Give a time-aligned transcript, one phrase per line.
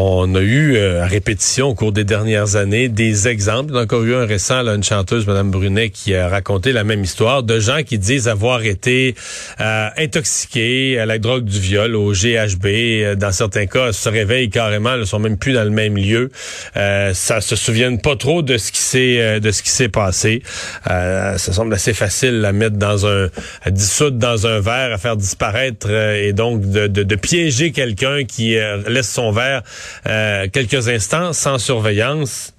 [0.00, 3.70] On a eu euh, à répétition au cours des dernières années des exemples.
[3.72, 6.70] Il y a encore eu un récent, là, une chanteuse, Mme Brunet, qui a raconté
[6.70, 9.16] la même histoire de gens qui disent avoir été
[9.60, 12.66] euh, intoxiqués à la drogue du viol, au GHB.
[12.66, 16.30] Euh, dans certains cas, se réveillent carrément, ne sont même plus dans le même lieu.
[16.76, 20.42] Euh, ça se souviennent pas trop de ce qui s'est de ce qui s'est passé.
[20.84, 23.30] ça semble assez facile à mettre dans un,
[23.64, 28.24] à dissoudre dans un verre, à faire disparaître et donc de, de, de piéger quelqu'un
[28.24, 28.56] qui
[28.86, 29.62] laisse son verre
[30.06, 32.54] euh, quelques instants sans surveillance.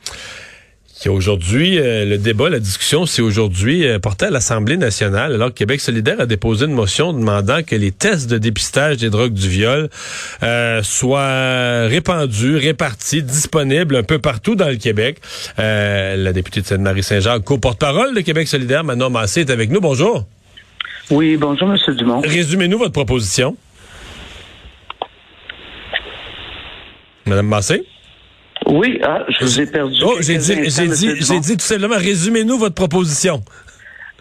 [1.08, 5.80] Aujourd'hui, euh, le débat, la discussion, c'est aujourd'hui euh, porté à l'Assemblée nationale, alors Québec
[5.80, 9.90] solidaire a déposé une motion demandant que les tests de dépistage des drogues du viol
[10.84, 15.22] soient répandus, répartis, disponibles un peu partout dans le Québec.
[15.58, 19.80] la députée de Sainte-Marie-Saint-Jacques, co-porte-parole de Québec solidaire, Manon Massé, est avec nous.
[19.80, 20.26] Bonjour.
[21.10, 21.96] Oui, bonjour, M.
[21.96, 22.22] Dumont.
[22.22, 23.56] Résumez-nous votre proposition.
[27.30, 27.86] Madame Massé?
[28.68, 29.96] Oui, ah, je vous ai perdu.
[30.04, 33.42] Oh, j'ai dit, j'ai dit, j'ai dit tout simplement, résumez-nous votre proposition.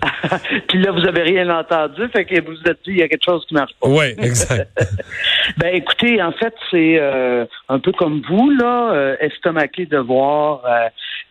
[0.69, 3.25] Puis là, vous avez rien entendu, fait que vous êtes dit, il y a quelque
[3.25, 3.89] chose qui marche pas.
[3.89, 4.71] Oui, exact.
[5.59, 10.63] ben, écoutez, en fait, c'est euh, un peu comme vous, là, euh, estomaqué de voir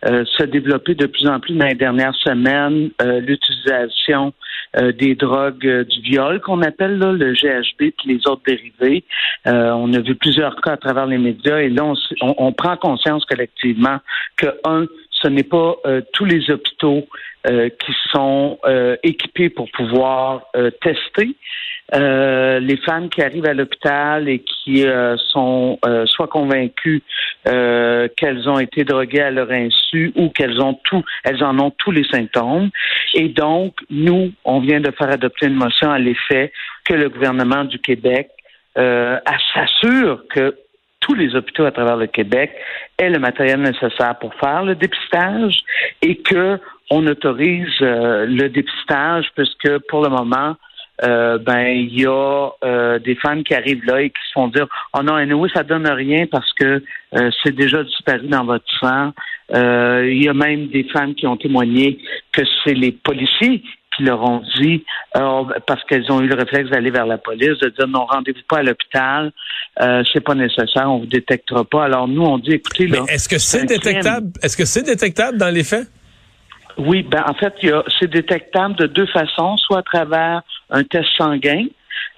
[0.05, 4.33] euh, se développer de plus en plus dans les dernières semaines l'utilisation
[4.99, 9.03] des drogues du viol qu'on appelle là, le GHB et les autres dérivés.
[9.45, 11.83] on a vu plusieurs cas à travers les médias et là,
[12.21, 13.97] on, on prend conscience collectivement
[14.35, 14.85] que, un,
[15.21, 15.75] ce n'est pas
[16.13, 17.07] tous les hôpitaux
[17.49, 21.33] euh, qui sont euh, équipés pour pouvoir euh, tester.
[21.93, 24.83] les femmes qui arrivent à l'hôpital et qui
[25.31, 27.01] sont soit convaincues
[27.45, 31.91] qu'elles ont été droguées à leur insu ou qu'elles ont tout, elles en ont tous
[31.91, 32.69] les symptômes.
[33.13, 36.51] Et donc, nous, on vient de faire adopter une motion à l'effet
[36.83, 38.31] que le gouvernement du Québec
[38.75, 40.55] s'assure que
[41.07, 42.51] tous les hôpitaux à travers le Québec
[42.97, 45.59] aient le matériel nécessaire pour faire le dépistage
[46.01, 46.59] et que
[46.91, 50.55] on autorise euh, le dépistage puisque pour le moment,
[51.03, 54.47] euh, ben il y a euh, des femmes qui arrivent là et qui se font
[54.47, 54.67] dire
[54.97, 56.83] oh non oui ça donne rien parce que
[57.43, 59.13] c'est déjà disparu dans votre sang.
[59.53, 61.99] Il y a même des femmes qui ont témoigné
[62.33, 63.63] que c'est les policiers
[63.97, 64.85] qui leur ont dit
[65.65, 68.59] parce qu'elles ont eu le réflexe d'aller vers la police de dire non rendez-vous pas
[68.59, 69.33] à l'hôpital
[70.13, 71.85] c'est pas nécessaire on vous détectera pas.
[71.85, 74.31] Alors nous on dit écoutez là est-ce que c'est détectable?
[74.41, 75.87] Est-ce que c'est détectable dans les faits?
[76.77, 77.55] Oui, ben en fait,
[77.99, 81.65] c'est détectable de deux façons, soit à travers un test sanguin,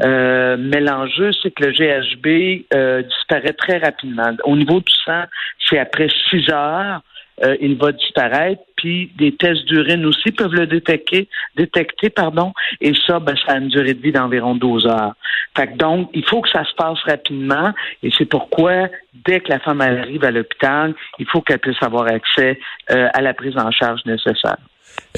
[0.02, 4.32] euh, mais l'enjeu, c'est que le GHB euh, disparaît très rapidement.
[4.44, 5.24] Au niveau du sang,
[5.68, 7.02] c'est après six heures,
[7.44, 8.62] euh, il va disparaître.
[8.76, 11.28] Puis des tests d'urine aussi peuvent le détecter,
[11.58, 12.54] détecter, pardon.
[12.80, 15.14] Et ça, ben, ça a une durée de vie d'environ 12 heures.
[15.58, 17.74] Fait donc, il faut que ça se passe rapidement.
[18.04, 18.88] Et c'est pourquoi,
[19.26, 22.60] dès que la femme arrive à l'hôpital, il faut qu'elle puisse avoir accès
[22.92, 24.58] euh, à la prise en charge nécessaire.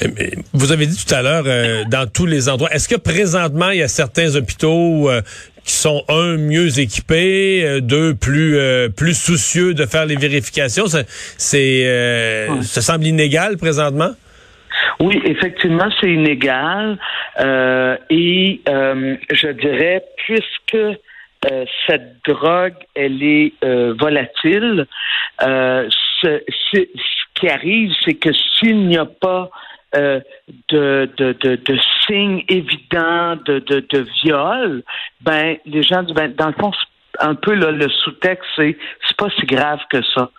[0.02, 0.08] Euh,
[0.52, 3.78] vous avez dit tout à l'heure, euh, dans tous les endroits, est-ce que présentement, il
[3.78, 5.10] y a certains hôpitaux
[5.64, 8.58] qui sont, un, mieux équipés, deux, plus
[8.96, 10.86] plus soucieux de faire les vérifications?
[10.86, 11.86] C'est,
[12.62, 14.10] Ça semble inégal présentement?
[15.00, 16.98] Oui, effectivement, c'est inégal.
[17.38, 20.98] et je dirais, puisque
[21.86, 23.52] cette drogue, elle est
[23.98, 24.86] volatile,
[25.40, 26.40] ce,
[27.34, 29.50] qui arrive, c'est que s'il n'y a pas
[29.94, 30.20] euh,
[30.68, 34.82] de, de, de, de, signes évidents de, de, de viol,
[35.20, 36.72] ben les gens disent ben, dans le fond,
[37.20, 38.76] un peu là, le sous-texte, c'est
[39.06, 40.30] c'est pas si grave que ça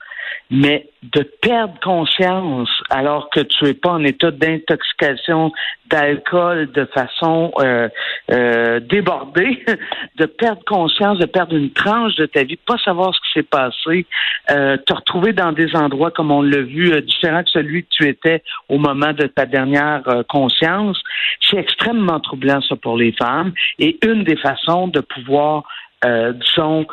[0.54, 5.52] mais de perdre conscience alors que tu es pas en état d'intoxication
[5.88, 7.90] d'alcool de façon euh,
[8.32, 9.66] euh, débordée,
[10.18, 13.50] de perdre conscience, de perdre une tranche de ta vie, pas savoir ce qui s'est
[13.50, 14.06] passé,
[14.52, 17.90] euh, te retrouver dans des endroits comme on l'a vu, euh, différents de celui que
[17.90, 21.02] tu étais au moment de ta dernière conscience,
[21.42, 23.54] c'est extrêmement troublant ça pour les femmes.
[23.80, 25.64] Et une des façons de pouvoir
[26.06, 26.86] euh, disons,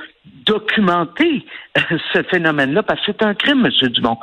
[0.47, 1.45] documenter
[2.13, 3.89] ce phénomène-là, parce que c'est un crime, M.
[3.89, 4.19] Dumont.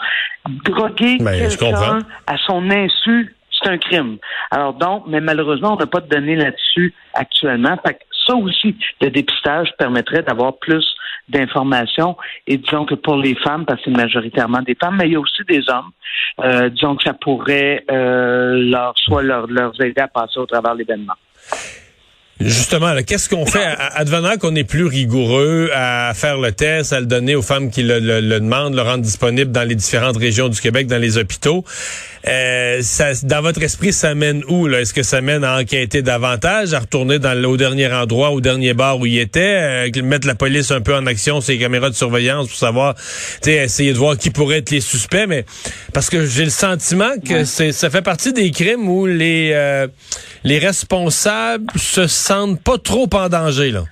[0.65, 4.17] Droguer ben, quelqu'un à son insu, c'est un crime.
[4.51, 7.77] Alors donc, mais malheureusement, on n'a pas de données là-dessus actuellement.
[7.85, 10.85] Fait que ça aussi, le dépistage permettrait d'avoir plus
[11.29, 12.15] d'informations.
[12.45, 15.15] Et disons que pour les femmes, parce que c'est majoritairement des femmes, mais il y
[15.15, 15.91] a aussi des hommes,
[16.41, 20.75] euh, disons que ça pourrait euh, leur soit leur, leur aider à passer au travers
[20.75, 21.15] l'événement.
[22.39, 23.65] Justement, qu'est-ce qu'on fait?
[23.95, 27.81] Advenant qu'on est plus rigoureux à faire le test, à le donner aux femmes qui
[27.81, 27.99] le,
[28.39, 31.63] demandent, le rendre disponible dans les différentes régions du Québec, dans les hôpitaux.
[32.27, 36.73] Euh, ça, dans votre esprit, ça mène où Est-ce que ça mène à enquêter davantage,
[36.73, 40.35] à retourner dans au dernier endroit, au dernier bar où il était, euh, mettre la
[40.35, 42.95] police un peu en action, ses caméras de surveillance pour savoir,
[43.45, 45.45] essayer de voir qui pourrait être les suspects, mais
[45.93, 49.87] parce que j'ai le sentiment que c'est ça fait partie des crimes où les euh,
[50.43, 53.83] les responsables se sentent pas trop en danger, là.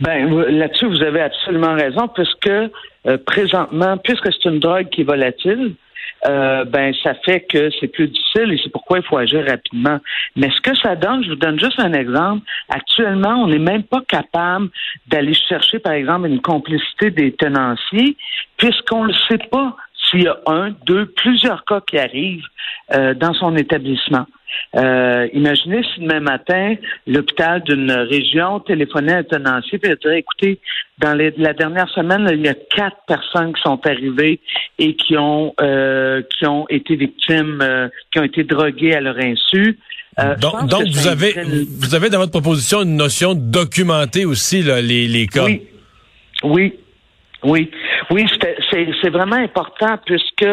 [0.00, 5.04] Ben, là-dessus, vous avez absolument raison, puisque euh, présentement, puisque c'est une drogue qui est
[5.04, 5.74] volatile,
[6.26, 9.98] euh, ben ça fait que c'est plus difficile et c'est pourquoi il faut agir rapidement.
[10.36, 12.42] Mais ce que ça donne, je vous donne juste un exemple.
[12.70, 14.70] Actuellement, on n'est même pas capable
[15.08, 18.16] d'aller chercher, par exemple, une complicité des tenanciers,
[18.56, 19.76] puisqu'on ne sait pas
[20.10, 22.46] s'il y a un, deux, plusieurs cas qui arrivent
[22.94, 24.26] euh, dans son établissement.
[24.76, 26.74] Euh, imaginez si demain matin,
[27.06, 30.58] l'hôpital d'une région téléphonait à un tenancier et dirait, écoutez,
[30.98, 34.40] dans la dernière semaine, il y a quatre personnes qui sont arrivées
[34.78, 39.16] et qui ont euh, qui ont été victimes, euh, qui ont été droguées à leur
[39.18, 39.78] insu.
[40.40, 41.34] donc, donc vous avez
[41.80, 45.44] vous avez dans votre proposition une notion de documenter aussi les, les cas.
[45.44, 45.62] Oui.
[46.44, 46.74] Oui,
[47.42, 47.70] oui,
[48.10, 48.26] oui,
[48.70, 50.46] c'est vraiment important puisque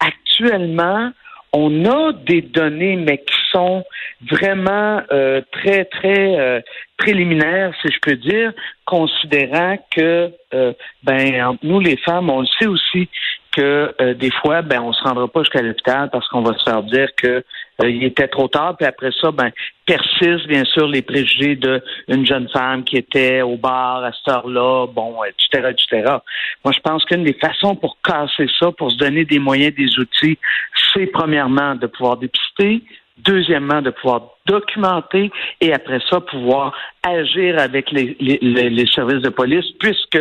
[0.00, 1.10] actuellement,
[1.52, 3.84] on a des données, mais qui sont
[4.30, 6.60] vraiment euh, très, très euh,
[6.96, 8.52] préliminaires, si je peux dire,
[8.84, 10.72] considérant que, euh,
[11.02, 13.08] ben, nous, les femmes, on le sait aussi
[13.52, 16.64] que euh, des fois, ben, on se rendra pas jusqu'à l'hôpital parce qu'on va se
[16.64, 17.44] faire dire que
[17.80, 19.50] euh, il était trop tard, puis après ça, ben,
[19.86, 24.86] persistent bien sûr les préjugés d'une jeune femme qui était au bar à cette heure-là,
[24.86, 26.16] bon, etc., etc.
[26.64, 29.98] Moi, je pense qu'une des façons pour casser ça, pour se donner des moyens, des
[29.98, 30.38] outils,
[30.92, 32.82] c'est premièrement de pouvoir dépister,
[33.18, 35.30] deuxièmement de pouvoir documenter
[35.60, 36.72] et après ça pouvoir
[37.02, 38.38] agir avec les, les,
[38.70, 40.18] les services de police puisque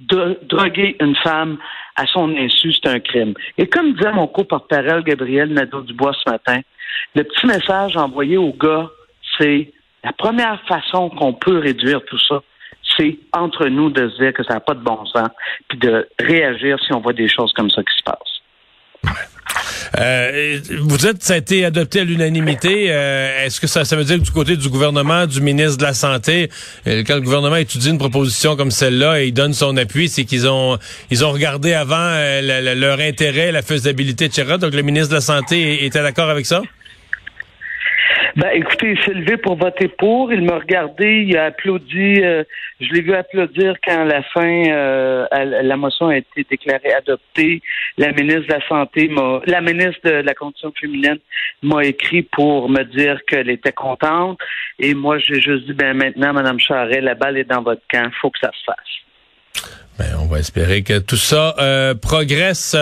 [0.00, 1.58] droguer une femme
[1.96, 3.34] à son insu, c'est un crime.
[3.58, 6.60] Et comme disait mon co-porte-parole Gabriel Nadeau-Dubois ce matin,
[7.14, 8.90] le petit message envoyé aux gars,
[9.38, 12.42] c'est la première façon qu'on peut réduire tout ça,
[12.96, 15.28] c'est entre nous de se dire que ça n'a pas de bon sens,
[15.68, 18.33] puis de réagir si on voit des choses comme ça qui se passent.
[19.98, 22.86] Euh, vous êtes, ça a été adopté à l'unanimité.
[22.88, 25.84] Euh, est-ce que ça, ça veut dire que du côté du gouvernement, du ministre de
[25.84, 26.50] la Santé,
[26.86, 30.24] euh, quand le gouvernement étudie une proposition comme celle-là et il donne son appui, c'est
[30.24, 30.78] qu'ils ont
[31.10, 32.12] ils ont regardé avant
[32.42, 34.56] leur intérêt, la faisabilité, etc.
[34.60, 36.62] Donc le ministre de la Santé était d'accord avec ça?
[38.36, 40.32] Ben, écoutez, il s'est levé pour voter pour.
[40.32, 42.20] Il m'a regardé, il a applaudi.
[42.20, 42.42] Euh,
[42.80, 47.62] je l'ai vu applaudir quand à la fin euh, la motion a été déclarée adoptée.
[47.96, 51.18] La ministre de la Santé m'a, la ministre de la Condition féminine
[51.62, 54.40] m'a écrit pour me dire qu'elle était contente.
[54.80, 58.10] Et moi, j'ai juste dit, ben maintenant, Madame Charret, la balle est dans votre camp.
[58.20, 59.13] Faut que ça se fasse.
[59.96, 62.76] Ben, on va espérer que tout ça euh, progresse.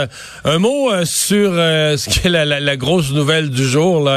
[0.46, 4.08] Un mot euh, sur euh, ce qui est la, grosse nouvelle du jour,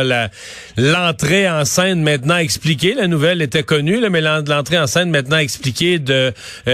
[0.77, 2.93] l'entrée en scène maintenant expliquée.
[2.93, 6.31] La nouvelle était connue, là, mais l'entrée en scène maintenant expliquée de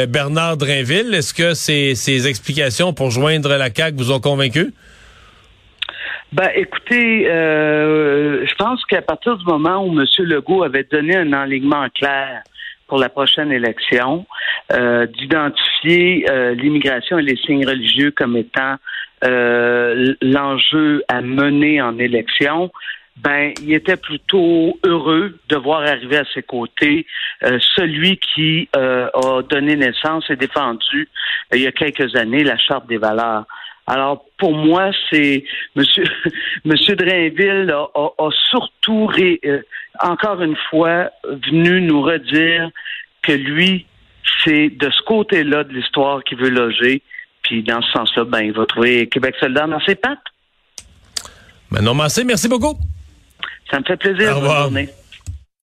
[0.07, 1.12] Bernard Drinville.
[1.16, 4.75] Est-ce que ces, ces explications pour joindre la CAQ vous ont convaincu?
[6.33, 10.06] Ben, écoutez, je pense qu'à partir du moment où M.
[10.19, 12.44] Legault avait donné un enlignement clair
[12.92, 14.26] pour la prochaine élection,
[14.74, 18.76] euh, d'identifier euh, l'immigration et les signes religieux comme étant
[19.24, 22.69] euh, l'enjeu à mener en élection,
[23.16, 27.06] ben, il était plutôt heureux de voir arriver à ses côtés
[27.42, 29.10] celui qui a
[29.50, 31.07] donné naissance et défendu
[31.54, 33.45] il y a quelques années la charte des valeurs.
[33.88, 35.44] Alors, pour moi, c'est
[35.76, 36.04] Monsieur
[36.66, 39.09] Monsieur Drainville a, surtout
[40.00, 42.69] encore une fois venu nous redire
[43.21, 43.85] que lui,
[44.44, 47.02] c'est de ce côté-là de l'histoire qu'il veut loger.
[47.44, 50.19] Puis dans ce sens-là, ben, il va trouver Québec soldat dans ses pattes.
[51.71, 52.78] Ben non, merci beaucoup.
[53.69, 54.38] Ça me fait plaisir.
[54.38, 54.69] Au revoir.